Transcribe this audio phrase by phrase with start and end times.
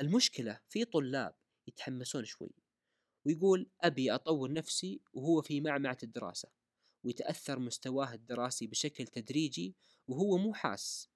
[0.00, 1.34] المشكلة في طلاب
[1.66, 2.50] يتحمسون شوي
[3.26, 6.48] ويقول أبي أطور نفسي وهو في معمعة الدراسة
[7.04, 9.76] ويتأثر مستواه الدراسي بشكل تدريجي
[10.08, 11.10] وهو مو حاس.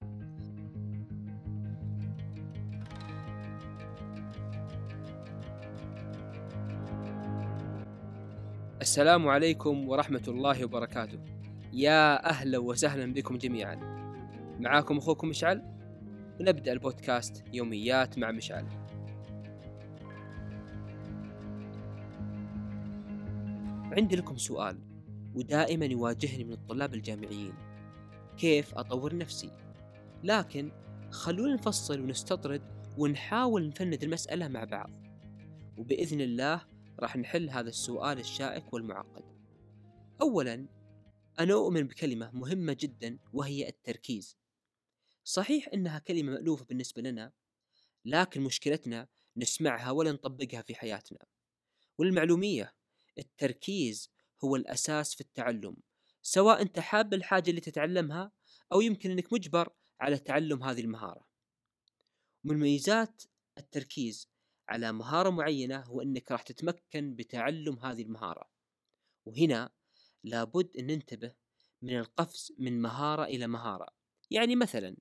[8.81, 11.25] السلام عليكم ورحمة الله وبركاته.
[11.73, 13.75] يا أهلا وسهلا بكم جميعا.
[14.61, 15.78] معاكم أخوكم مشعل
[16.41, 18.67] ونبدأ البودكاست يوميات مع مشعل.
[23.93, 24.79] عندي لكم سؤال
[25.35, 27.53] ودائما يواجهني من الطلاب الجامعيين.
[28.37, 29.51] كيف أطور نفسي؟
[30.25, 30.73] لكن
[31.11, 32.63] خلونا نفصل ونستطرد
[32.99, 34.91] ونحاول نفند المسألة مع بعض.
[35.77, 36.63] وبإذن الله
[37.01, 39.25] راح نحل هذا السؤال الشائك والمعقد.
[40.21, 40.67] أولا
[41.41, 44.39] أنا أؤمن بكلمة مهمة جدا وهي التركيز.
[45.29, 47.33] صحيح أنها كلمة مألوفة بالنسبة لنا
[48.05, 51.19] لكن مشكلتنا نسمعها ولا نطبقها في حياتنا.
[51.99, 52.75] والمعلومية
[53.19, 54.11] التركيز
[54.45, 55.77] هو الأساس في التعلم
[56.23, 58.33] سواء أنت حاب الحاجة اللي تتعلمها
[58.73, 61.29] أو يمكن أنك مجبر على تعلم هذه المهارة.
[62.45, 63.23] من مميزات
[63.59, 64.29] التركيز
[64.69, 68.51] على مهارة معينة هو أنك راح تتمكن بتعلم هذه المهارة.
[69.27, 69.71] وهنا
[70.25, 71.35] لابد أن ننتبه
[71.83, 73.89] من القفز من مهارة إلى مهارة.
[74.31, 74.97] يعني مثلا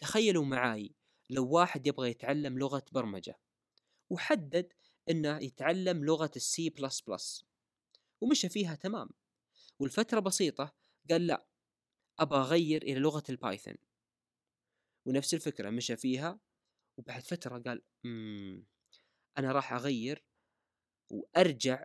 [0.00, 0.94] تخيلوا معاي
[1.30, 3.38] لو واحد يبغى يتعلم لغة برمجة
[4.10, 4.72] وحدد
[5.10, 7.44] أنه يتعلم لغة ال C plus plus
[8.20, 9.08] ومشى فيها تمام.
[9.80, 10.74] والفترة بسيطة
[11.10, 11.46] قال لا
[12.18, 13.76] أبغى أغير إلى لغة ال Python
[15.06, 16.40] ونفس الفكرة مشى فيها
[16.98, 18.66] وبعد فترة قال مم
[19.38, 20.24] أنا راح أغير
[21.12, 21.84] وأرجع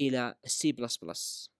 [0.00, 1.50] إلى ال C plus plus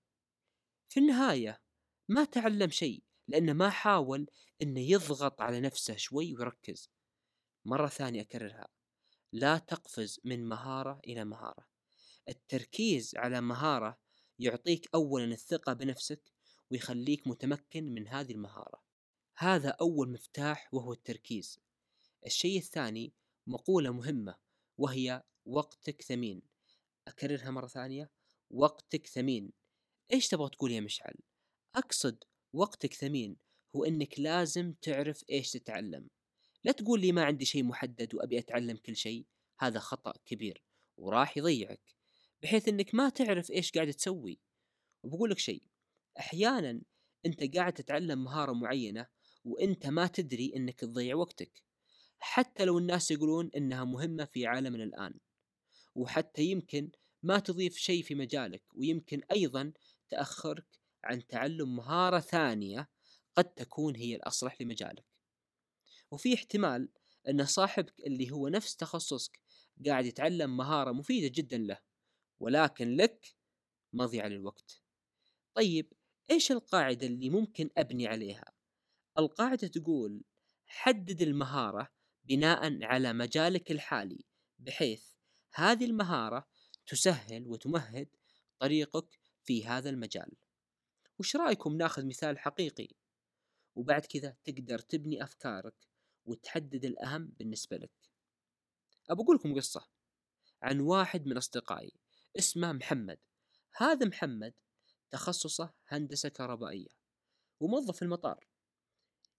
[0.89, 1.62] في النهاية
[2.09, 3.06] ما تعلم شيء.
[3.29, 4.27] لأنه ما حاول
[4.63, 6.91] أنه يضغط على نفسه شوي ويركز.
[7.65, 8.69] مرة ثانية أكررها
[9.33, 11.67] لا تقفز من مهارة إلى مهارة.
[12.29, 13.99] التركيز على مهارة
[14.39, 16.33] يعطيك أولا الثقة بنفسك
[16.71, 18.83] ويخليك متمكن من هذه المهارة.
[19.37, 21.61] هذا أول مفتاح وهو التركيز.
[22.27, 23.15] الشيء الثاني
[23.47, 24.37] مقولة مهمة
[24.79, 26.43] وهي وقتك ثمين
[27.09, 28.11] أكررها مرة ثانية
[28.50, 29.53] وقتك ثمين
[30.12, 31.15] إيش تبغى تقول يا مشعل؟
[31.75, 32.25] أقصد
[32.56, 33.37] وقتك ثمين
[33.77, 36.09] هو أنك لازم تعرف إيش تتعلم.
[36.65, 39.27] لا تقول لي ما عندي شيء محدد وأبي أتعلم كل شيء
[39.59, 40.62] هذا خطأ كبير
[40.97, 41.94] وراح يضيعك
[42.43, 44.41] بحيث أنك ما تعرف إيش قاعد تسوي.
[45.03, 45.62] وبقول لك شيء
[46.19, 46.83] أحيانا
[47.27, 49.06] أنت قاعد تتعلم مهارة معينة
[49.44, 51.62] وأنت ما تدري أنك تضيع وقتك
[52.19, 55.15] حتى لو الناس يقولون إنها مهمة في عالمنا الآن.
[55.94, 56.91] وحتى يمكن
[57.23, 59.73] ما تضيف شيء في مجالك ويمكن أيضا
[60.09, 62.89] تأخرك عن تعلم مهارة ثانية
[63.37, 65.07] قد تكون هي الأصلح لمجالك.
[66.11, 66.89] وفي احتمال
[67.29, 69.41] أن صاحبك اللي هو نفس تخصصك
[69.87, 71.79] قاعد يتعلم مهارة مفيدة جدا له
[72.41, 73.37] ولكن لك
[73.93, 74.83] مضيعة للوقت.
[75.55, 75.93] طيب
[76.31, 78.53] إيش القاعدة اللي ممكن أبني عليها؟
[79.19, 80.25] القاعدة تقول
[80.67, 81.89] حدد المهارة
[82.25, 84.25] بناء على مجالك الحالي
[84.59, 85.05] بحيث
[85.55, 86.49] هذه المهارة
[86.87, 88.09] تسهل وتمهد
[88.59, 90.33] طريقك في هذا المجال.
[91.19, 92.88] وش رأيكم ناخذ مثال حقيقي؟
[93.75, 95.75] وبعد كذا تقدر تبني أفكارك
[96.25, 97.93] وتحدد الأهم بالنسبة لك.
[99.10, 99.87] أبى أقول لكم قصة
[100.62, 101.93] عن واحد من أصدقائي
[102.38, 103.19] اسمه محمد.
[103.76, 104.55] هذا محمد
[105.10, 106.88] تخصصه هندسة كهربائية
[107.60, 108.47] وموظف في المطار.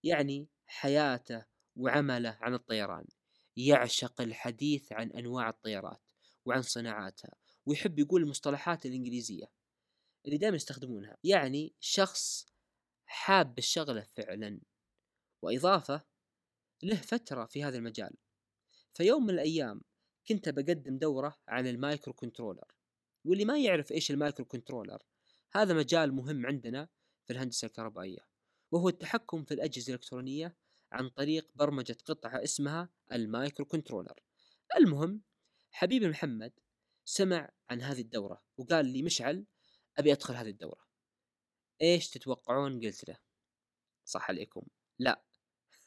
[0.03, 1.45] يعني حياته
[1.75, 3.05] وعمله عن الطيران.
[3.57, 6.01] يعشق الحديث عن أنواع الطيارات
[6.45, 7.35] وعن صناعاتها
[7.65, 9.56] ويحب يقول المصطلحات الإنجليزية.
[10.27, 11.17] اللي دائما يستخدمونها.
[11.23, 12.45] يعني شخص
[13.05, 14.61] حاب الشغلة فعلا
[15.41, 16.05] وإضافة
[16.83, 18.15] له فترة في هذا المجال.
[18.93, 19.81] فيوم من الأيام
[20.27, 22.73] كنت بقدم دورة عن ال microcontroller
[23.25, 25.03] واللي ما يعرف إيش ال microcontroller
[25.51, 26.87] هذا مجال مهم عندنا
[27.25, 28.27] في الهندسة الكهربائية
[28.71, 30.55] وهو التحكم في الأجهزة الإلكترونية
[30.91, 34.19] عن طريق برمجة قطعة اسمها ال microcontroller
[34.77, 35.21] المهم
[35.71, 36.53] حبيبي محمد
[37.05, 39.45] سمع عن هذه الدورة وقال لي مشعل
[39.97, 40.87] أبي أدخل هذه الدورة.
[41.81, 43.17] إيش تتوقعون؟ قلت له.
[44.05, 44.61] صح عليكم.
[44.99, 45.25] لا.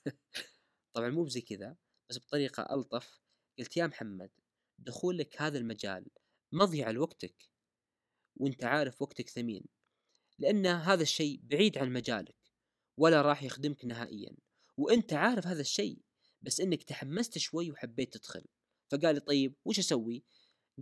[0.95, 1.77] طبعا مو بزي كذا
[2.11, 3.21] بس بطريقة ألطف.
[3.59, 4.31] قلت يا محمد
[4.79, 6.07] دخولك هذا المجال
[6.53, 7.51] مضيعة لوقتك.
[8.37, 9.65] وأنت عارف وقتك ثمين.
[10.39, 12.37] لأن هذا الشيء بعيد عن مجالك
[12.97, 14.37] ولا راح يخدمك نهائيا.
[14.77, 16.03] وأنت عارف هذا الشيء
[16.43, 18.45] بس إنك تحمست شوي وحبيت تدخل.
[18.91, 20.25] فقال لي طيب وش أسوي؟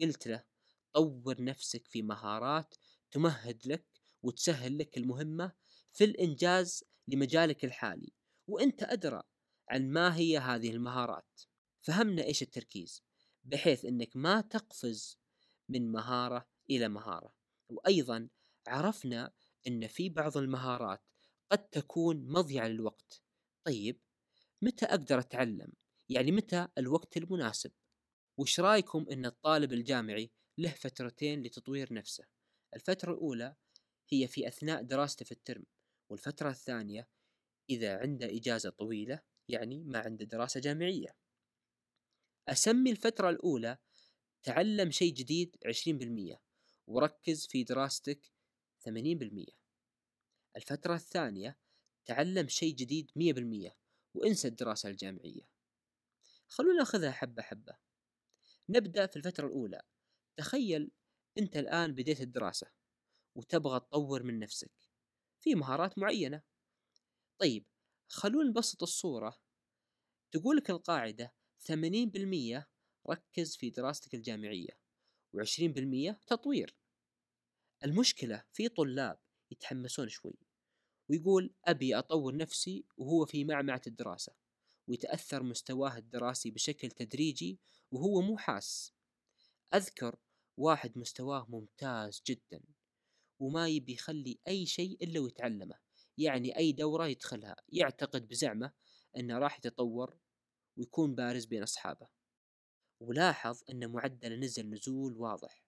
[0.03, 0.45] قلت له
[0.93, 2.75] طور نفسك في مهارات
[3.11, 3.87] تمهد لك
[4.23, 5.53] وتسهل لك المهمة
[5.93, 8.13] في الإنجاز لمجالك الحالي.
[8.47, 9.23] وأنت أدرى
[9.69, 11.41] عن ما هي هذه المهارات.
[11.81, 13.03] فهمنا إيش التركيز؟
[13.45, 15.19] بحيث أنك ما تقفز
[15.69, 17.35] من مهارة إلى مهارة.
[17.69, 18.29] وأيضا
[18.67, 19.33] عرفنا
[19.67, 21.03] أن في بعض المهارات
[21.51, 23.23] قد تكون مضيعة للوقت.
[23.65, 24.01] طيب
[24.63, 25.73] متى أقدر أتعلم؟
[26.09, 27.73] يعني متى الوقت المناسب؟
[28.37, 32.25] وش رأيكم أن الطالب الجامعي له فترتين لتطوير نفسه؟
[32.75, 33.57] الفترة الأولى
[34.09, 35.65] هي في أثناء دراسته في الترم
[36.11, 37.09] والفترة الثانية
[37.71, 41.17] إذا عنده إجازة طويلة يعني ما عنده دراسة جامعية.
[42.49, 43.79] أسمي الفترة الأولى
[44.43, 46.39] تعلم شيء جديد 20%
[46.87, 48.33] وركز في دراستك
[48.89, 49.45] 80%
[50.57, 51.59] الفترة الثانية
[52.07, 53.77] تعلم شيء جديد 100%
[54.15, 55.49] وانسى الدراسة الجامعية.
[56.49, 57.77] خلونا ناخذها حبة حبة.
[58.69, 59.83] نبدأ في الفترة الأولى.
[60.37, 60.91] تخيل
[61.39, 62.67] أنت الآن بديت الدراسة
[63.35, 64.73] وتبغى تطور من نفسك.
[65.41, 66.43] في مهارات معينة.
[67.39, 67.67] طيب
[68.09, 69.41] خلونا نبسط الصورة.
[70.33, 72.69] تقول لك القاعدة 80%
[73.11, 74.79] ركز في دراستك الجامعية
[75.37, 76.77] و20% تطوير.
[77.85, 79.19] المشكلة في طلاب
[79.51, 80.39] يتحمسون شوي
[81.09, 84.33] ويقول أبي أطور نفسي وهو في معمعة الدراسة
[84.89, 88.93] ويتأثر مستواه الدراسي بشكل تدريجي وهو مو حاس.
[89.75, 90.19] أذكر
[90.59, 92.63] واحد مستواه ممتاز جدا
[93.41, 95.79] وما يبي يخلي أي شيء إلا ويتعلمه.
[96.19, 97.57] يعني أي دورة يدخلها.
[97.69, 98.73] يعتقد بزعمه
[99.17, 100.19] أنه راح يتطور
[100.77, 102.09] ويكون بارز بين أصحابه.
[103.03, 105.65] ولاحظ أن معدله نزل نزول واضح.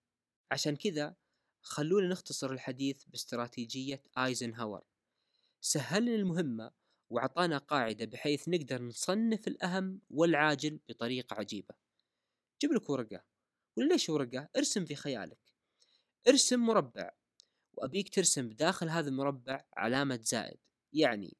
[0.52, 1.16] عشان كذا
[1.62, 4.84] خلونا نختصر الحديث باستراتيجية آيزنهاور.
[5.60, 6.70] سهل المهمة
[7.10, 11.74] وعطانا قاعدة بحيث نقدر نصنف الأهم والعاجل بطريقة عجيبة.
[12.62, 13.29] جيب لك ورقة.
[13.76, 15.38] وليش ورقة؟ ارسم في خيالك.
[16.28, 17.10] ارسم مربع
[17.72, 20.58] وأبيك ترسم بداخل هذا المربع علامة زائد
[20.92, 21.36] يعني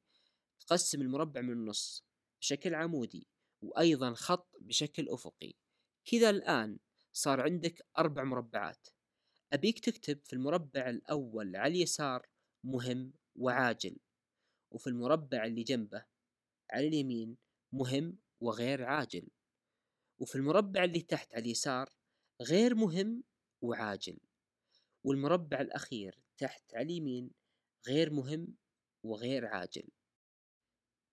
[0.59, 2.05] تقسم المربع من النص
[2.41, 3.27] بشكل عمودي
[3.61, 5.53] وأيضا خط بشكل أفقي.
[6.05, 6.79] كذا الآن
[7.13, 8.87] صار عندك أربع مربعات.
[9.53, 12.27] أبيك تكتب في المربع الأول على اليسار
[12.63, 13.97] مهم وعاجل
[14.71, 16.05] وفي المربع اللي جنبه
[16.71, 17.37] على اليمين
[17.71, 19.27] مهم وغير عاجل
[20.19, 21.89] وفي المربع اللي تحت على اليسار
[22.41, 23.23] غير مهم
[23.61, 24.17] وعاجل
[25.03, 27.31] والمربع الأخير تحت على اليمين
[27.87, 28.55] غير مهم
[29.03, 29.89] وغير عاجل.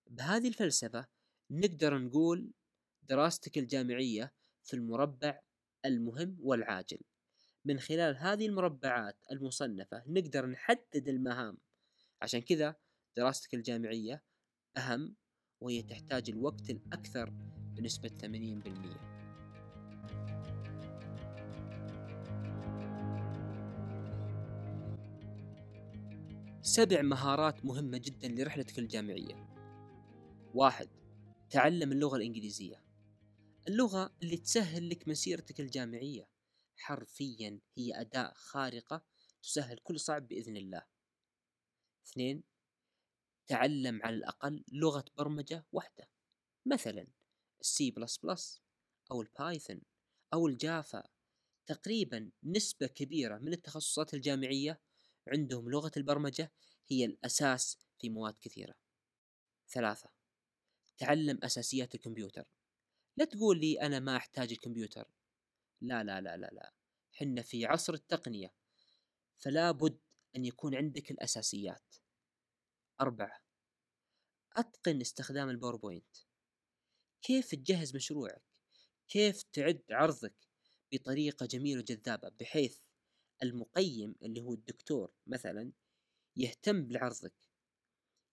[0.07, 1.07] بهذه الفلسفة
[1.51, 2.53] نقدر نقول
[3.03, 4.35] دراستك الجامعية
[4.65, 5.41] في المربع
[5.85, 7.01] المهم والعاجل.
[7.65, 11.59] من خلال هذه المربعات المصنفة نقدر نحدد المهام.
[12.23, 12.77] عشان كذا
[13.17, 14.23] دراستك الجامعية
[14.77, 15.17] أهم
[15.61, 17.31] وهي تحتاج الوقت الأكثر
[17.77, 19.18] بنسبة 80%
[26.69, 29.49] سبع مهارات مهمة جدا لرحلتك الجامعية.
[30.55, 30.89] واحد
[31.51, 32.85] تعلم اللغة الإنجليزية.
[33.69, 36.29] اللغة اللي تسهل لك مسيرتك الجامعية.
[36.77, 39.05] حرفيا هي أداة خارقة
[39.43, 40.83] تسهل كل صعب بإذن الله.
[42.07, 42.43] اثنين
[43.47, 46.11] تعلم على الأقل لغة برمجة واحدة.
[46.67, 47.07] مثلا
[47.61, 48.63] السي بلس بلس
[49.11, 49.81] أو ال Python
[50.35, 51.03] أو ال Java
[51.67, 54.81] تقريبا نسبة كبيرة من التخصصات الجامعية
[55.29, 56.53] عندهم لغة البرمجة
[56.89, 58.75] هي الأساس في مواد كثيرة.
[59.69, 60.11] ثلاثة
[60.99, 62.45] تعلم أساسيات الكمبيوتر.
[63.17, 65.11] لا تقول لي أنا ما أحتاج الكمبيوتر.
[65.81, 66.73] لا لا لا لا لا.
[67.13, 68.55] حنا في عصر التقنية
[69.39, 69.99] فلا بد
[70.37, 71.95] أن يكون عندك الأساسيات.
[73.01, 73.41] أربعة
[74.57, 76.17] أتقن استخدام الباوربوينت.
[77.23, 78.43] كيف تجهز مشروعك؟
[79.09, 80.35] كيف تعد عرضك
[80.93, 82.79] بطريقة جميلة وجذابة بحيث
[83.43, 85.73] المقيم اللي هو الدكتور مثلا
[86.37, 87.35] يهتم بعرضك.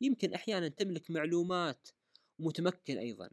[0.02, 1.90] يمكن أحيانا تملك معلومات
[2.40, 3.30] ومتمكن أيضا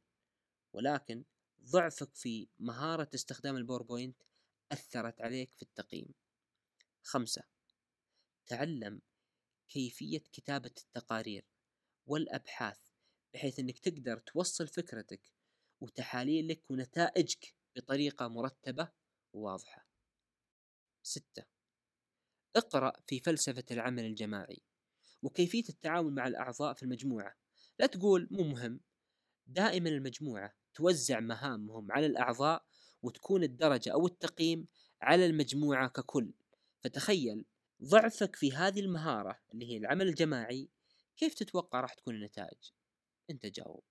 [0.72, 1.24] ولكن
[1.62, 4.22] ضعفك في مهارة استخدام الباوربوينت
[4.72, 6.14] أثرت عليك في التقييم.
[7.02, 7.42] خمسة
[8.46, 9.00] تعلم
[9.68, 11.44] كيفية كتابة التقارير
[12.06, 12.80] والأبحاث
[13.34, 15.32] بحيث أنك تقدر توصل فكرتك
[15.80, 18.88] وتحاليلك ونتائجك بطريقة مرتبة
[19.32, 19.86] وواضحة.
[21.02, 21.51] ستة
[22.56, 24.62] اقرأ في فلسفة العمل الجماعي
[25.22, 27.34] وكيفية التعامل مع الأعضاء في المجموعة.
[27.78, 28.80] لا تقول مو مهم
[29.46, 32.64] دائما المجموعة توزع مهامهم على الأعضاء
[33.02, 34.66] وتكون الدرجة أو التقييم
[35.02, 36.32] على المجموعة ككل.
[36.80, 37.44] فتخيل
[37.82, 40.68] ضعفك في هذه المهارة اللي هي العمل الجماعي
[41.16, 42.70] كيف تتوقع راح تكون النتائج؟
[43.30, 43.84] أنت جاوب.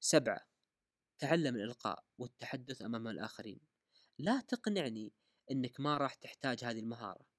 [0.00, 0.40] سبعة
[1.18, 3.60] تعلم الإلقاء والتحدث أمام الآخرين.
[4.18, 5.12] لا تقنعني
[5.50, 7.31] أنك ما راح تحتاج هذه المهارة.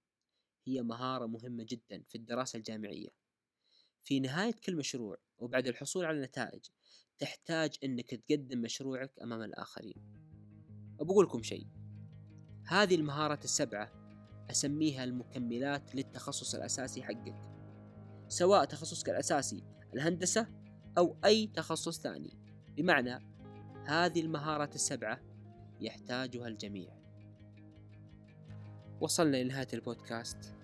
[0.67, 3.09] هي مهارة مهمة جدا في الدراسة الجامعية.
[4.01, 6.65] في نهاية كل مشروع وبعد الحصول على النتائج
[7.19, 9.95] تحتاج أنك تقدم مشروعك أمام الآخرين.
[10.99, 11.67] وبقول لكم شيء
[12.67, 13.91] هذه المهارات السبعة
[14.51, 17.49] أسميها المكملات للتخصص الأساسي حقك.
[18.27, 20.47] سواء تخصصك الأساسي الهندسة
[20.97, 22.39] أو أي تخصص ثاني.
[22.67, 23.19] بمعنى
[23.87, 25.21] هذه المهارات السبعة
[25.81, 27.02] يحتاجها الجميع.
[29.03, 30.55] وصلنا لنهاية البودكاست.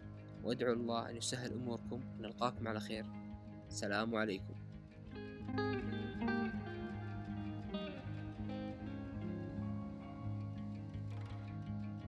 [0.44, 2.02] وادعو الله أن يسهل أموركم.
[2.20, 3.06] ونلقاكم على خير.
[3.68, 4.59] السلام عليكم.